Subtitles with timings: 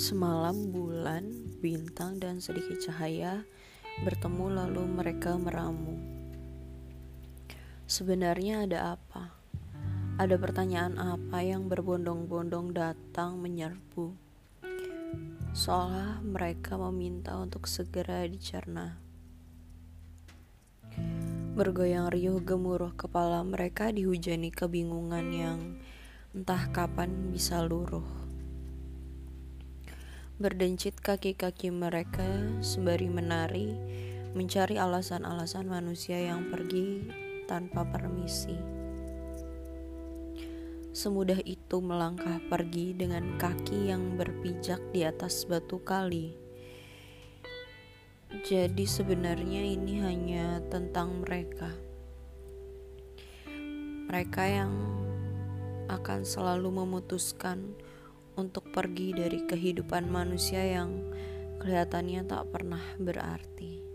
[0.00, 1.28] Semalam bulan,
[1.60, 3.44] bintang, dan sedikit cahaya
[4.00, 5.92] bertemu lalu mereka meramu.
[7.84, 9.36] Sebenarnya ada apa?
[10.16, 14.16] Ada pertanyaan apa yang berbondong-bondong datang menyerbu?
[15.52, 18.96] Seolah mereka meminta untuk segera dicerna.
[21.60, 25.60] Bergoyang riuh gemuruh kepala mereka dihujani kebingungan yang
[26.32, 28.29] entah kapan bisa luruh.
[30.40, 32.24] Berdencit kaki-kaki mereka
[32.64, 33.76] sembari menari,
[34.32, 37.04] mencari alasan-alasan manusia yang pergi
[37.44, 38.56] tanpa permisi.
[40.96, 46.32] Semudah itu melangkah pergi dengan kaki yang berpijak di atas batu kali.
[48.40, 51.68] Jadi sebenarnya ini hanya tentang mereka.
[54.08, 54.72] Mereka yang
[55.92, 57.76] akan selalu memutuskan
[58.38, 61.02] untuk pergi dari kehidupan manusia yang
[61.58, 63.89] kelihatannya tak pernah berarti.